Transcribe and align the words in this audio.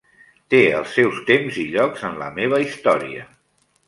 Té 0.51 0.59
els 0.77 0.95
seus 0.99 1.19
temps 1.27 1.59
i 1.63 1.65
llocs 1.75 2.05
en 2.09 2.17
la 2.21 2.31
meva 2.39 2.63
història. 2.65 3.27